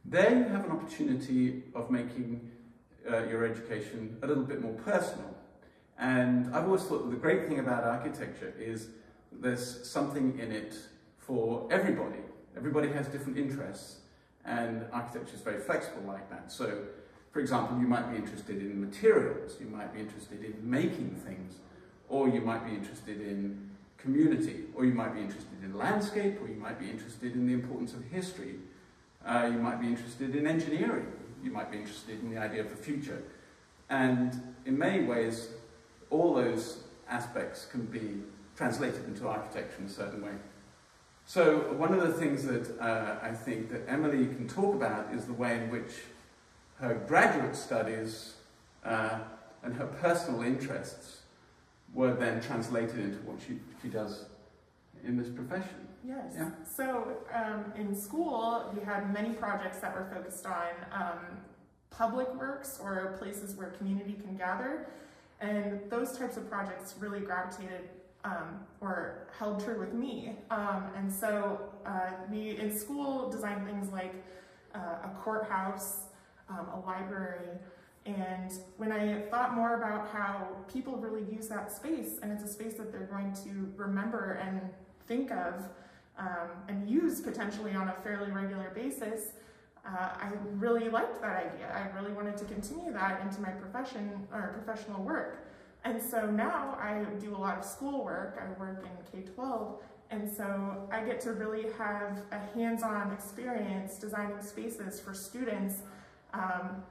there 0.04 0.30
you 0.30 0.44
have 0.44 0.64
an 0.64 0.70
opportunity 0.70 1.64
of 1.75 1.90
making 1.90 2.49
uh, 3.11 3.25
your 3.25 3.44
education 3.44 4.18
a 4.22 4.26
little 4.26 4.44
bit 4.44 4.62
more 4.62 4.75
personal. 4.75 5.37
And 5.99 6.54
I've 6.54 6.66
always 6.66 6.84
thought 6.84 7.04
that 7.04 7.11
the 7.11 7.20
great 7.20 7.49
thing 7.49 7.58
about 7.58 7.82
architecture 7.82 8.54
is 8.56 8.88
there's 9.32 9.88
something 9.88 10.38
in 10.38 10.52
it 10.52 10.76
for 11.18 11.66
everybody. 11.72 12.20
Everybody 12.56 12.88
has 12.92 13.08
different 13.08 13.37
interests, 13.37 13.96
and 14.44 14.84
architecture 14.92 15.34
is 15.34 15.40
very 15.40 15.61
flexible 15.61 16.02
like 16.06 16.30
that. 16.30 16.52
So, 16.52 16.84
for 17.32 17.40
example, 17.40 17.78
you 17.80 17.88
might 17.88 18.11
be 18.11 18.16
interested 18.16 18.58
in 18.58 18.80
materials, 18.80 19.56
you 19.58 19.66
might 19.66 19.92
be 19.92 20.00
interested 20.00 20.44
in 20.44 20.54
making 20.62 21.16
things, 21.25 21.54
or 22.08 22.28
you 22.28 22.42
might 22.42 22.64
be 22.64 22.75
interested 22.75 23.20
in 23.20 23.70
community, 24.02 24.64
or 24.75 24.85
you 24.85 24.92
might 24.92 25.14
be 25.14 25.21
interested 25.21 25.62
in 25.62 25.76
landscape, 25.78 26.40
or 26.42 26.49
you 26.49 26.56
might 26.56 26.78
be 26.78 26.90
interested 26.90 27.32
in 27.32 27.47
the 27.47 27.52
importance 27.52 27.94
of 27.94 28.04
history. 28.04 28.56
Uh, 29.25 29.49
you 29.50 29.59
might 29.59 29.80
be 29.80 29.87
interested 29.87 30.35
in 30.35 30.47
engineering. 30.47 31.06
You 31.42 31.52
might 31.52 31.71
be 31.71 31.78
interested 31.78 32.21
in 32.21 32.30
the 32.30 32.38
idea 32.38 32.61
of 32.61 32.71
the 32.71 32.76
future. 32.76 33.23
And 33.88 34.54
in 34.66 34.76
many 34.78 35.04
ways, 35.04 35.49
all 36.11 36.35
those 36.35 36.85
aspects 37.09 37.66
can 37.66 37.87
be 37.87 38.23
translated 38.56 39.04
into 39.06 39.28
architecture 39.28 39.76
in 39.78 39.87
a 39.87 39.90
certain 39.90 40.23
way. 40.23 40.32
So 41.25 41.73
one 41.75 41.94
of 41.94 42.00
the 42.00 42.12
things 42.12 42.44
that 42.44 42.78
uh, 42.80 43.16
I 43.23 43.32
think 43.32 43.71
that 43.71 43.82
Emily 43.88 44.26
can 44.26 44.49
talk 44.49 44.75
about 44.75 45.14
is 45.14 45.25
the 45.25 45.32
way 45.32 45.56
in 45.56 45.71
which 45.71 45.92
her 46.80 46.94
graduate 47.06 47.54
studies 47.54 48.35
uh, 48.85 49.21
and 49.62 49.75
her 49.75 49.87
personal 49.87 50.42
interests 50.42 51.22
were 51.94 52.14
then 52.14 52.40
translated 52.40 52.99
into 52.99 53.18
what 53.18 53.38
she, 53.46 53.58
she 53.82 53.88
does 53.88 54.26
in 55.04 55.16
this 55.16 55.28
profession. 55.28 55.88
Yes. 56.04 56.32
Yeah. 56.34 56.50
So 56.64 57.16
um, 57.32 57.72
in 57.76 57.94
school, 57.94 58.72
we 58.76 58.84
had 58.84 59.12
many 59.12 59.34
projects 59.34 59.78
that 59.80 59.94
were 59.94 60.08
focused 60.12 60.46
on 60.46 60.70
um, 60.92 61.18
public 61.90 62.34
works 62.34 62.80
or 62.82 63.16
places 63.18 63.54
where 63.54 63.68
community 63.70 64.14
can 64.14 64.37
gather. 64.37 64.87
And 65.40 65.80
those 65.90 66.16
types 66.16 66.37
of 66.37 66.49
projects 66.49 66.94
really 66.99 67.20
gravitated 67.20 67.88
um, 68.25 68.61
or 68.80 69.26
held 69.38 69.62
true 69.62 69.78
with 69.78 69.92
me. 69.92 70.37
Um, 70.50 70.84
and 70.96 71.12
so 71.12 71.61
uh, 71.84 72.11
we 72.30 72.56
in 72.56 72.76
school 72.76 73.30
designed 73.30 73.66
things 73.66 73.92
like 73.92 74.14
uh, 74.75 74.78
a 75.04 75.11
courthouse, 75.22 76.04
um, 76.49 76.68
a 76.75 76.80
library, 76.87 77.49
and 78.04 78.52
when 78.78 78.90
I 78.90 79.21
thought 79.30 79.54
more 79.54 79.76
about 79.76 80.09
how 80.09 80.49
people 80.73 80.97
really 80.97 81.25
use 81.32 81.49
that 81.49 81.71
space, 81.71 82.18
and 82.23 82.32
it's 82.32 82.42
a 82.42 82.49
space 82.49 82.75
that 82.75 82.90
they're 82.90 83.06
going 83.06 83.32
to 83.44 83.73
remember 83.76 84.40
and 84.42 84.61
think 85.06 85.30
of 85.30 85.54
um, 86.18 86.49
and 86.68 86.88
use 86.88 87.21
potentially 87.21 87.75
on 87.75 87.88
a 87.88 87.94
fairly 88.02 88.30
regular 88.30 88.71
basis, 88.75 89.35
uh, 89.87 90.11
I 90.21 90.32
really 90.54 90.88
liked 90.88 91.21
that 91.23 91.52
idea. 91.52 91.73
I 91.75 91.97
really 91.99 92.12
wanted 92.12 92.37
to 92.38 92.44
continue 92.44 92.92
that 92.92 93.21
into 93.23 93.40
my 93.40 93.50
profession 93.50 94.26
or 94.32 94.62
professional 94.64 95.02
work. 95.02 95.47
And 95.85 96.00
so 96.00 96.30
now 96.30 96.78
I 96.80 97.04
do 97.18 97.35
a 97.35 97.38
lot 97.38 97.59
of 97.59 97.64
schoolwork. 97.64 98.40
I 98.40 98.59
work 98.61 98.85
in 98.85 99.23
K-12, 99.25 99.80
and 100.11 100.30
so 100.30 100.88
I 100.92 101.00
get 101.00 101.21
to 101.23 101.32
really 101.32 101.66
have 101.78 102.21
a 102.30 102.38
hands-on 102.54 103.12
experience 103.12 103.99
designing 103.99 104.40
spaces 104.42 105.00
for 105.00 105.14
students, 105.14 105.76
um, 106.35 106.82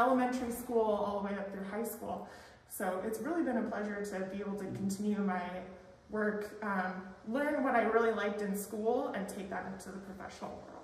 elementary 0.00 0.50
school 0.50 0.80
all 0.80 1.20
the 1.20 1.26
way 1.28 1.38
up 1.38 1.52
through 1.52 1.64
high 1.64 1.84
school. 1.84 2.28
So 2.68 3.02
it's 3.06 3.20
really 3.20 3.42
been 3.42 3.58
a 3.58 3.62
pleasure 3.62 4.04
to 4.04 4.20
be 4.34 4.40
able 4.40 4.56
to 4.56 4.64
continue 4.64 5.18
my 5.18 5.42
work, 6.10 6.58
um, 6.62 7.02
learn 7.28 7.62
what 7.62 7.74
I 7.74 7.82
really 7.82 8.12
liked 8.12 8.42
in 8.42 8.56
school, 8.56 9.12
and 9.14 9.28
take 9.28 9.50
that 9.50 9.66
into 9.72 9.90
the 9.90 9.98
professional 9.98 10.50
world. 10.50 10.80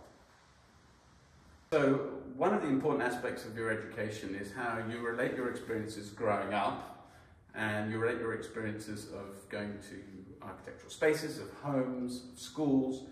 So 1.72 2.10
one 2.36 2.54
of 2.54 2.62
the 2.62 2.68
important 2.68 3.02
aspects 3.02 3.44
of 3.44 3.56
your 3.56 3.70
education 3.70 4.36
is 4.40 4.52
how 4.52 4.78
you 4.88 5.00
relate 5.00 5.34
your 5.34 5.50
experiences 5.50 6.10
growing 6.10 6.54
up 6.54 7.08
and 7.54 7.90
you 7.90 7.98
relate 7.98 8.20
your 8.20 8.34
experiences 8.34 9.06
of 9.12 9.48
going 9.48 9.78
to 9.90 10.44
architectural 10.46 10.90
spaces, 10.90 11.38
of 11.38 11.50
homes, 11.62 12.22
schools, 12.36 13.04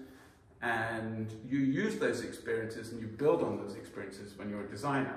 and 0.62 1.32
you 1.48 1.58
use 1.58 1.96
those 1.96 2.22
experiences 2.22 2.92
and 2.92 3.00
you 3.00 3.06
build 3.06 3.42
on 3.42 3.58
those 3.58 3.74
experiences 3.74 4.36
when 4.36 4.48
you're 4.48 4.64
a 4.64 4.68
designer. 4.68 5.16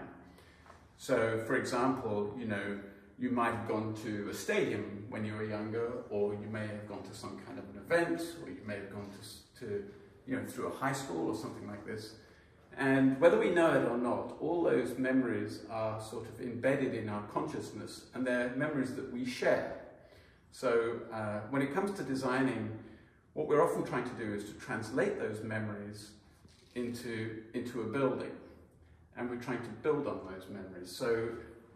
So, 1.07 1.41
for 1.47 1.55
example, 1.55 2.35
you 2.37 2.47
know, 2.47 2.79
you 3.17 3.29
might 3.29 3.53
have 3.53 3.65
gone 3.65 3.93
to 4.03 4.27
a 4.29 4.33
stadium 4.33 5.05
when 5.09 5.23
you 5.23 5.35
were 5.35 5.45
younger, 5.45 6.03
or 6.09 6.33
you 6.33 6.49
may 6.51 6.67
have 6.67 6.85
gone 6.85 7.01
to 7.03 7.15
some 7.15 7.39
kind 7.45 7.57
of 7.57 7.63
an 7.73 7.77
event, 7.77 8.19
or 8.43 8.49
you 8.49 8.59
may 8.65 8.73
have 8.73 8.91
gone 8.91 9.09
to, 9.15 9.59
to 9.61 9.85
you 10.27 10.35
know, 10.35 10.45
through 10.45 10.67
a 10.67 10.75
high 10.75 10.91
school 10.91 11.29
or 11.29 11.33
something 11.33 11.65
like 11.65 11.85
this. 11.85 12.15
And 12.77 13.17
whether 13.21 13.39
we 13.39 13.51
know 13.51 13.71
it 13.71 13.87
or 13.87 13.97
not, 13.97 14.35
all 14.41 14.63
those 14.63 14.97
memories 14.97 15.61
are 15.71 16.01
sort 16.01 16.27
of 16.27 16.41
embedded 16.41 16.93
in 16.93 17.07
our 17.07 17.23
consciousness 17.33 18.07
and 18.13 18.27
they're 18.27 18.49
memories 18.57 18.93
that 18.95 19.09
we 19.13 19.23
share. 19.23 19.79
So 20.51 20.99
uh, 21.13 21.39
when 21.51 21.61
it 21.61 21.73
comes 21.73 21.91
to 21.91 22.03
designing, 22.03 22.77
what 23.31 23.47
we're 23.47 23.63
often 23.63 23.85
trying 23.85 24.09
to 24.09 24.15
do 24.25 24.33
is 24.33 24.43
to 24.43 24.53
translate 24.55 25.17
those 25.17 25.41
memories 25.41 26.09
into, 26.75 27.43
into 27.53 27.83
a 27.83 27.85
building. 27.85 28.31
And 29.17 29.29
we're 29.29 29.37
trying 29.37 29.63
to 29.63 29.69
build 29.81 30.07
on 30.07 30.19
those 30.31 30.47
memories. 30.49 30.95
So 30.95 31.29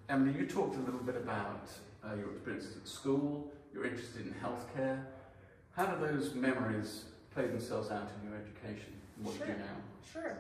Emily, 0.10 0.38
you 0.38 0.45
talked 0.45 0.75
a 0.75 0.79
little 0.79 1.00
bit 1.00 1.15
about 1.15 1.69
uh, 2.05 2.15
your 2.15 2.31
experiences 2.31 2.77
at 2.77 2.88
school, 2.88 3.51
you're 3.74 3.86
interested 3.86 4.25
in 4.25 4.33
healthcare. 4.33 5.03
How 5.71 5.86
do 5.86 6.05
those 6.05 6.36
memories 6.36 7.05
play 7.33 7.48
themselves 7.48 7.89
out 7.89 8.10
in 8.19 8.29
your 8.29 8.38
education? 8.38 8.93
What 9.21 9.38
sure. 9.38 9.48
do 9.48 9.53
you 9.53 9.57
now? 9.60 9.65
Sure. 10.12 10.38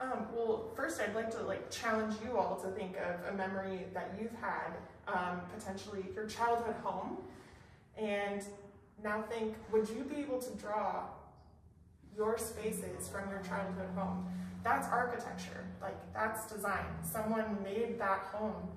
Um, 0.00 0.26
well, 0.34 0.70
first 0.74 1.00
I'd 1.00 1.14
like 1.14 1.30
to 1.32 1.42
like 1.42 1.70
challenge 1.70 2.14
you 2.24 2.36
all 2.36 2.56
to 2.56 2.68
think 2.68 2.96
of 2.96 3.32
a 3.32 3.36
memory 3.36 3.86
that 3.92 4.14
you've 4.20 4.34
had, 4.40 4.72
um, 5.06 5.40
potentially 5.56 6.04
your 6.14 6.26
childhood 6.26 6.74
home, 6.82 7.18
and 7.96 8.42
now 9.02 9.22
think, 9.30 9.54
would 9.70 9.88
you 9.88 10.02
be 10.04 10.16
able 10.16 10.40
to 10.40 10.50
draw 10.56 11.04
your 12.16 12.38
spaces 12.38 13.08
from 13.08 13.30
your 13.30 13.40
childhood 13.40 13.88
home? 13.96 14.26
That's 14.62 14.88
architecture, 14.88 15.64
like 15.82 15.96
that's 16.14 16.50
design. 16.50 16.86
Someone 17.02 17.62
made 17.62 17.98
that 17.98 18.20
home, 18.32 18.68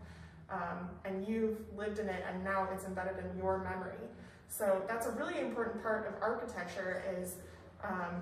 um, 0.49 0.89
and 1.05 1.25
you've 1.25 1.59
lived 1.77 1.99
in 1.99 2.09
it, 2.09 2.23
and 2.29 2.43
now 2.43 2.67
it's 2.73 2.83
embedded 2.83 3.23
in 3.23 3.37
your 3.37 3.59
memory. 3.59 4.03
So 4.49 4.81
that's 4.87 5.07
a 5.07 5.11
really 5.11 5.39
important 5.39 5.81
part 5.81 6.07
of 6.07 6.21
architecture 6.21 7.03
is 7.17 7.35
um, 7.83 8.21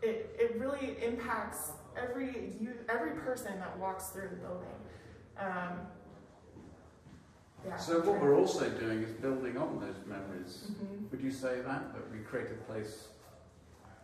it, 0.00 0.36
it 0.38 0.58
really 0.58 0.96
impacts 1.02 1.72
every 1.96 2.54
you, 2.60 2.74
every 2.88 3.12
person 3.20 3.58
that 3.58 3.78
walks 3.78 4.08
through 4.08 4.28
the 4.28 4.36
building. 4.36 4.68
Um, 5.38 5.86
yeah, 7.66 7.76
so 7.76 8.00
what 8.00 8.20
we're 8.20 8.36
also 8.36 8.68
doing 8.70 9.02
is 9.02 9.12
building 9.12 9.56
on 9.56 9.78
those 9.78 9.94
memories. 10.06 10.64
Mm-hmm. 10.70 11.06
Would 11.10 11.20
you 11.20 11.30
say 11.30 11.60
that 11.60 11.94
that 11.94 12.10
we 12.12 12.18
create 12.18 12.48
a 12.50 12.72
place? 12.72 13.08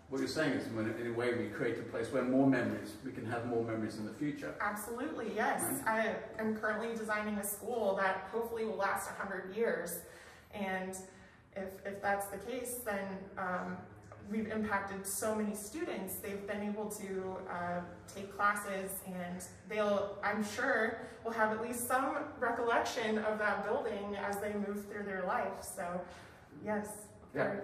What 0.09 0.21
you're 0.21 0.29
saying 0.29 0.53
is, 0.53 0.67
in 0.67 1.07
a 1.07 1.13
way, 1.13 1.35
we 1.35 1.49
create 1.49 1.79
a 1.79 1.83
place 1.83 2.11
where 2.11 2.23
more 2.23 2.47
memories, 2.47 2.95
we 3.05 3.13
can 3.13 3.27
have 3.27 3.47
more 3.47 3.63
memories 3.63 3.99
in 3.99 4.07
the 4.07 4.13
future. 4.15 4.55
Absolutely, 4.59 5.33
yes. 5.37 5.63
Right? 5.85 6.17
I 6.39 6.41
am 6.43 6.57
currently 6.57 6.97
designing 6.97 7.35
a 7.35 7.45
school 7.45 7.95
that 7.97 8.29
hopefully 8.33 8.65
will 8.65 8.77
last 8.77 9.11
100 9.19 9.55
years. 9.55 9.99
And 10.55 10.97
if, 11.55 11.69
if 11.85 12.01
that's 12.01 12.27
the 12.29 12.39
case, 12.39 12.81
then 12.87 13.19
um, 13.37 13.77
we've 14.31 14.51
impacted 14.51 15.07
so 15.07 15.35
many 15.35 15.55
students. 15.55 16.17
They've 16.17 16.47
been 16.47 16.63
able 16.63 16.89
to 16.89 17.37
uh, 17.51 17.81
take 18.15 18.35
classes 18.35 18.93
and 19.07 19.45
they'll, 19.69 20.17
I'm 20.25 20.43
sure, 20.43 21.03
will 21.23 21.33
have 21.33 21.53
at 21.53 21.63
least 21.63 21.87
some 21.87 22.17
recollection 22.39 23.19
of 23.19 23.39
that 23.39 23.67
building 23.67 24.17
as 24.17 24.39
they 24.39 24.55
move 24.55 24.87
through 24.91 25.05
their 25.05 25.25
life. 25.27 25.63
So, 25.63 26.01
yes. 26.65 26.89
Yeah. 27.35 27.57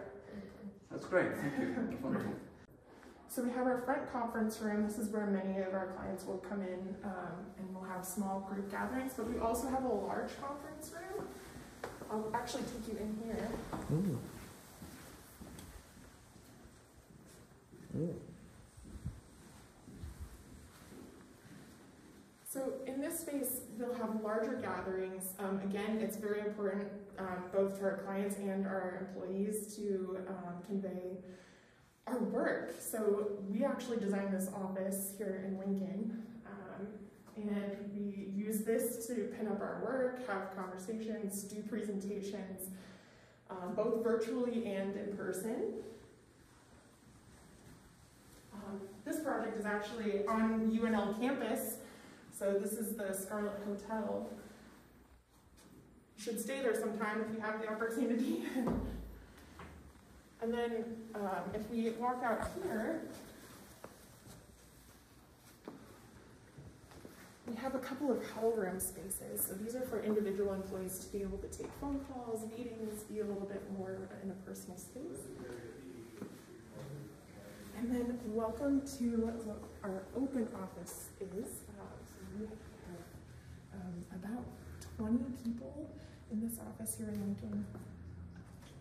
That's 0.95 1.07
great. 1.07 1.37
Thank 1.37 1.59
you. 1.59 1.99
Wonderful. 2.03 2.33
So 3.29 3.43
we 3.43 3.51
have 3.51 3.67
our 3.67 3.79
front 3.79 4.13
conference 4.13 4.61
room. 4.61 4.87
This 4.87 4.97
is 4.97 5.09
where 5.09 5.27
many 5.27 5.59
of 5.59 5.75
our 5.75 5.89
clients 5.97 6.25
will 6.25 6.39
come 6.39 6.63
in 6.63 6.95
um, 7.03 7.47
and 7.59 7.75
we'll 7.75 7.83
have 7.83 8.05
small 8.05 8.49
group 8.49 8.71
gatherings, 8.71 9.13
but 9.17 9.29
we 9.29 9.41
also 9.41 9.69
have 9.69 9.83
a 9.83 9.89
large 9.89 10.31
conference 10.41 10.93
room. 10.95 11.27
I'll 12.13 12.31
actually 12.33 12.63
take 12.63 12.93
you 12.93 12.99
in 13.01 13.19
here. 13.25 13.49
Ooh. 17.97 18.21
So 22.55 22.75
in 22.87 23.01
this 23.01 23.19
space, 23.19 23.63
we'll 23.77 23.95
have 23.95 24.23
larger 24.23 24.55
gatherings. 24.63 25.33
Um, 25.41 25.61
again, 25.65 25.99
it's 26.01 26.17
very 26.17 26.39
important 26.39 26.87
um, 27.19 27.47
both 27.53 27.77
to 27.81 27.85
our 27.85 27.97
clients 28.07 28.37
and 28.37 28.65
our 28.65 29.09
employees 29.09 29.75
to 29.75 30.19
um, 30.29 30.63
convey 30.65 31.19
our 32.07 32.21
work. 32.21 32.77
So 32.79 33.33
we 33.51 33.65
actually 33.65 33.97
designed 33.97 34.33
this 34.33 34.51
office 34.55 35.15
here 35.19 35.45
in 35.45 35.59
Lincoln, 35.59 36.23
um, 36.47 36.87
and 37.35 37.77
we 37.93 38.29
use 38.33 38.61
this 38.61 39.05
to 39.09 39.33
pin 39.37 39.49
up 39.49 39.61
our 39.61 39.81
work, 39.85 40.25
have 40.29 40.55
conversations, 40.55 41.43
do 41.43 41.61
presentations, 41.63 42.71
um, 43.51 43.75
both 43.75 44.05
virtually 44.05 44.65
and 44.65 44.97
in 44.97 45.17
person. 45.17 45.73
Um, 48.55 48.81
this 49.05 49.19
project 49.19 49.59
is 49.59 49.67
actually 49.67 50.25
on 50.29 50.71
UNL 50.71 51.19
campus, 51.19 51.79
so 52.37 52.59
this 52.61 52.73
is 52.73 52.97
the 52.97 53.13
Scarlet 53.13 53.61
Hotel. 53.65 54.29
You 56.17 56.25
should 56.25 56.41
stay 56.41 56.63
there 56.63 56.75
sometime 56.75 57.25
if 57.29 57.35
you 57.35 57.41
have 57.41 57.61
the 57.61 57.69
opportunity. 57.71 58.43
and 60.43 60.53
then 60.53 60.85
um, 61.15 61.45
if 61.55 61.69
we 61.71 61.91
walk 61.91 62.23
out 62.25 62.51
here, 62.63 63.03
we 67.47 67.55
have 67.57 67.75
a 67.75 67.79
couple 67.79 68.11
of 68.11 68.29
huddle 68.31 68.53
room 68.53 68.81
spaces. 68.81 69.47
So 69.47 69.55
these 69.55 69.77
are 69.77 69.83
for 69.83 70.03
individual 70.03 70.55
employees 70.55 70.99
to 71.01 71.13
be 71.13 71.23
able 71.23 71.39
to 71.39 71.49
take 71.49 71.71
phone 71.81 72.05
calls, 72.13 72.49
meetings, 72.51 73.03
be 73.05 73.21
a 73.21 73.25
little 73.25 73.47
bit 73.47 73.63
more 73.79 73.97
in 74.23 74.31
a 74.31 74.35
personal 74.47 74.77
space. 74.77 75.23
And 77.79 77.95
then 77.95 78.19
welcome 78.27 78.83
to 78.99 79.31
what 79.45 79.61
our 79.85 80.03
open 80.17 80.49
office 80.63 81.11
is. 81.21 81.64
We 82.39 82.47
have 82.47 82.55
um, 83.75 84.05
about 84.15 84.45
20 84.99 85.19
people 85.45 85.91
in 86.33 86.41
this 86.41 86.59
office 86.59 86.97
here 86.97 87.09
in 87.09 87.21
Lincoln. 87.21 87.65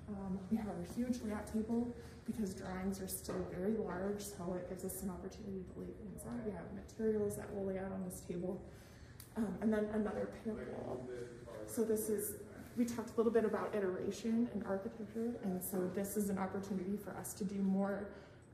Um, 0.09 0.39
we 0.49 0.57
have 0.57 0.67
a 0.67 0.93
huge 0.93 1.21
layout 1.23 1.51
table 1.51 1.93
because 2.25 2.53
drawings 2.53 3.01
are 3.01 3.07
still 3.07 3.45
very 3.51 3.75
large, 3.77 4.21
so 4.21 4.55
it 4.55 4.69
gives 4.69 4.85
us 4.85 5.03
an 5.03 5.09
opportunity 5.09 5.63
to 5.73 5.79
lay 5.79 5.91
things 6.01 6.21
out. 6.25 6.45
We 6.45 6.51
have 6.51 6.65
materials 6.73 7.35
that 7.35 7.51
we'll 7.53 7.65
lay 7.65 7.79
out 7.79 7.91
on 7.91 8.03
this 8.09 8.21
table. 8.21 8.61
Um, 9.35 9.55
and 9.61 9.73
then 9.73 9.87
another 9.93 10.29
pivot 10.43 10.67
wall. 10.77 11.07
So 11.65 11.83
this 11.83 12.09
is, 12.09 12.35
we 12.77 12.85
talked 12.85 13.13
a 13.13 13.17
little 13.17 13.31
bit 13.31 13.45
about 13.45 13.73
iteration 13.75 14.49
and 14.53 14.63
architecture, 14.65 15.35
and 15.43 15.63
so 15.63 15.89
this 15.93 16.17
is 16.17 16.29
an 16.29 16.37
opportunity 16.37 16.97
for 16.97 17.11
us 17.17 17.33
to 17.33 17.43
do 17.43 17.55
more 17.55 18.07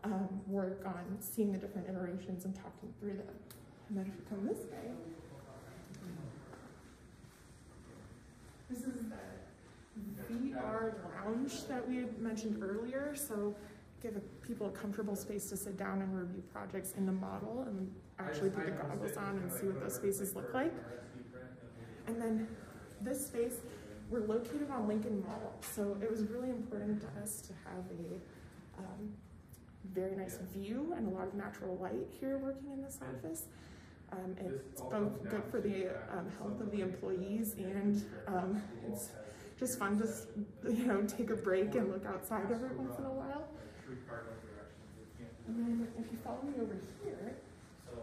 um, 0.04 0.30
work 0.48 0.82
on 0.86 1.18
seeing 1.20 1.52
the 1.52 1.58
different 1.58 1.90
iterations 1.90 2.46
and 2.46 2.56
talking 2.56 2.94
through 3.00 3.18
them. 3.18 3.36
Then 3.92 4.06
if 4.06 4.16
you 4.16 4.24
come 4.30 4.48
this 4.48 4.60
way, 4.70 4.92
this 8.70 8.80
is 8.80 8.94
the 10.28 10.34
VR 10.34 10.94
lounge 11.16 11.68
that 11.68 11.88
we 11.88 11.98
had 11.98 12.20
mentioned 12.20 12.62
earlier. 12.62 13.16
So 13.16 13.56
give 14.02 14.22
people 14.42 14.68
a 14.68 14.72
comfortable 14.72 15.16
space 15.16 15.50
to 15.50 15.58
sit 15.58 15.78
down 15.78 16.02
and 16.02 16.16
review 16.18 16.44
projects 16.54 16.94
in 16.98 17.06
the 17.06 17.12
model 17.12 17.66
and 17.68 17.92
actually 18.20 18.52
put 18.52 18.66
the 18.66 18.72
goggles 18.72 19.18
on 19.18 19.38
and 19.38 19.52
see 19.52 19.66
what 19.66 19.82
those 19.82 19.96
spaces 19.96 20.36
look 20.36 20.54
like. 20.54 20.74
And 22.08 22.22
then 22.22 22.48
this 23.02 23.26
space, 23.26 23.56
we're 24.10 24.26
located 24.26 24.70
on 24.72 24.88
Lincoln 24.88 25.24
Mall, 25.26 25.54
so 25.62 25.98
it 26.02 26.10
was 26.10 26.24
really 26.24 26.50
important 26.50 27.02
to 27.02 27.22
us 27.22 27.42
to 27.42 27.54
have 27.66 27.84
a 27.92 28.80
um, 28.80 29.14
very 29.94 30.16
nice 30.16 30.38
view 30.54 30.94
and 30.96 31.08
a 31.08 31.12
lot 31.12 31.28
of 31.28 31.34
natural 31.34 31.78
light 31.78 32.08
here 32.20 32.38
working 32.38 32.72
in 32.72 32.82
this 32.82 33.00
office. 33.02 33.46
Um, 34.12 34.36
it's 34.40 34.82
both 34.82 35.30
good 35.30 35.44
for 35.52 35.62
the 35.62 35.90
um, 36.12 36.32
health 36.40 36.60
of 36.62 36.72
the 36.72 36.82
employees 36.82 37.54
and 37.58 38.04
um, 38.28 38.62
it's 38.88 39.10
just 39.60 39.78
fun 39.78 40.00
to 40.00 40.08
you 40.72 40.86
know 40.86 41.02
take 41.04 41.30
a 41.30 41.36
break 41.36 41.76
and 41.76 41.92
look 41.92 42.06
outside 42.06 42.46
every 42.52 42.76
once 42.76 42.98
in 42.98 43.06
a 43.06 43.10
while. 43.10 43.48
And 45.48 45.58
then 45.58 45.88
if 45.98 46.12
you 46.12 46.18
follow 46.24 46.42
me 46.44 46.54
over 46.62 46.78
here. 47.04 47.36
So, 47.86 47.98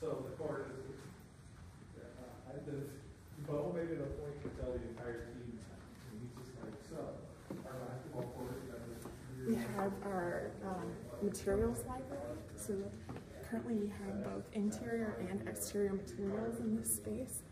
so 0.00 0.24
the 0.28 0.36
court 0.42 0.66
is, 0.74 2.02
uh, 2.02 2.50
I 2.50 2.58
just, 2.68 2.90
Bo 3.46 3.72
made 3.74 3.90
it 3.90 4.02
a 4.02 4.10
point 4.18 4.42
to 4.42 4.48
tell 4.60 4.72
the 4.72 4.82
entire 4.90 5.30
team, 5.30 5.54
and 6.10 6.20
he's 6.20 6.34
just 6.34 6.58
like, 6.58 6.74
so, 6.90 6.98
our 7.64 7.78
basketball 7.86 8.26
court, 8.34 8.58
We 9.46 9.54
have 9.54 9.92
our 10.04 10.50
um, 10.66 10.90
materials 11.22 11.78
library. 11.86 12.38
So 12.56 12.74
currently 13.50 13.74
we 13.74 13.88
have 13.88 14.24
both 14.24 14.44
interior 14.52 15.16
and 15.30 15.46
exterior 15.48 15.92
materials 15.92 16.58
in 16.60 16.76
this 16.76 16.94
space. 16.96 17.42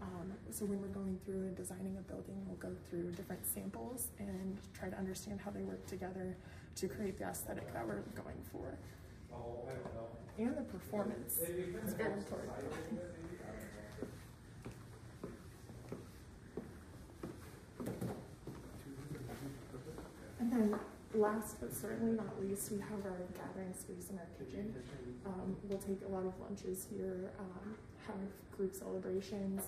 Um, 0.00 0.32
so 0.50 0.64
when 0.64 0.80
we're 0.80 0.88
going 0.88 1.18
through 1.24 1.42
and 1.42 1.56
designing 1.56 1.96
a 1.98 2.02
building, 2.12 2.44
we'll 2.46 2.56
go 2.56 2.74
through 2.90 3.12
different 3.12 3.46
samples 3.46 4.08
and 4.18 4.58
try 4.74 4.88
to 4.88 4.96
understand 4.96 5.40
how 5.40 5.50
they 5.50 5.62
work 5.62 5.86
together 5.86 6.36
to 6.76 6.88
create 6.88 7.18
the 7.18 7.24
aesthetic 7.24 7.72
that 7.72 7.86
we're 7.86 8.02
going 8.14 8.42
for. 8.50 8.76
And 10.38 10.56
the 10.56 10.62
performance 10.62 11.38
is 11.38 11.94
very 11.94 12.12
important. 12.14 12.52
And 20.40 20.52
then 20.52 20.78
last 21.14 21.60
but 21.60 21.74
certainly 21.74 22.16
not 22.16 22.40
least, 22.42 22.72
we 22.72 22.78
have 22.78 23.04
our 23.04 23.20
gathering 23.36 23.74
space 23.74 24.10
in 24.10 24.18
our 24.18 24.28
kitchen. 24.38 24.74
Um, 25.26 25.56
we'll 25.64 25.78
take 25.78 26.00
a 26.06 26.12
lot 26.12 26.24
of 26.24 26.32
lunches 26.40 26.86
here, 26.90 27.30
um, 27.38 27.74
have 28.06 28.16
group 28.56 28.74
celebrations, 28.74 29.62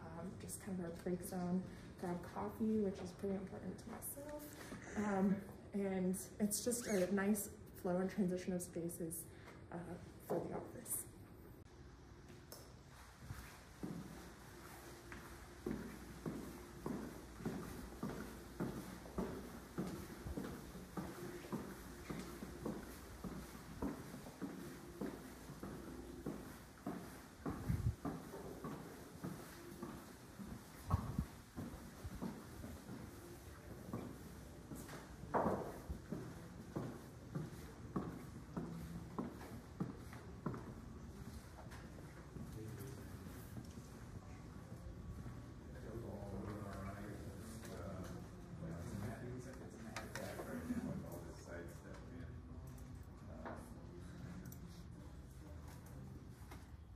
um, 0.00 0.26
just 0.40 0.64
kind 0.64 0.78
of 0.78 0.84
our 0.86 0.90
break 1.02 1.22
zone, 1.26 1.62
grab 2.00 2.16
coffee, 2.34 2.80
which 2.80 2.98
is 3.04 3.10
pretty 3.12 3.34
important 3.34 3.78
to 3.78 3.84
myself. 3.90 4.42
Um, 4.96 5.36
and 5.74 6.16
it's 6.40 6.64
just 6.64 6.86
a 6.86 7.14
nice 7.14 7.50
flow 7.80 7.96
and 7.98 8.10
transition 8.10 8.52
of 8.52 8.62
spaces 8.62 9.24
uh, 9.72 9.76
for 10.26 10.34
the 10.48 10.54
office. 10.54 11.04